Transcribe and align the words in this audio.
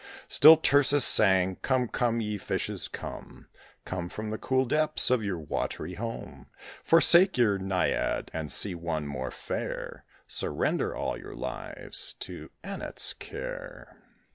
Still 0.27 0.57
Tircis 0.57 1.05
sang, 1.05 1.57
"Come, 1.57 1.87
come, 1.87 2.21
ye 2.21 2.39
fishes, 2.39 2.87
come: 2.87 3.45
Come 3.85 4.09
from 4.09 4.31
the 4.31 4.39
cool 4.39 4.65
depths 4.65 5.11
of 5.11 5.23
your 5.23 5.37
watery 5.37 5.93
home; 5.93 6.47
Forsake 6.83 7.37
your 7.37 7.59
naiad, 7.59 8.31
and 8.33 8.51
see 8.51 8.73
one 8.73 9.05
more 9.05 9.29
fair: 9.29 10.03
Surrender 10.25 10.95
all 10.95 11.19
your 11.19 11.35
lives 11.35 12.13
to 12.21 12.49
Annette's 12.63 13.13
care! 13.13 14.01